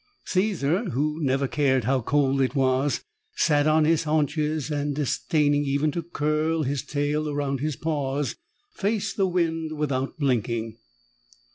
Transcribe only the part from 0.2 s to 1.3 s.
Caesar, who